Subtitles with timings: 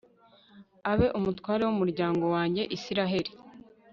[0.91, 3.31] abe umutware w'umuryango wanjye israheli